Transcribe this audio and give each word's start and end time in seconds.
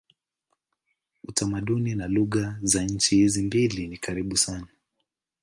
Utamaduni 1.23 1.95
na 1.95 2.07
lugha 2.07 2.59
za 2.61 2.83
nchi 2.83 3.15
hizi 3.15 3.41
mbili 3.43 3.87
ni 3.87 3.97
karibu 3.97 4.37
sana. 4.37 4.67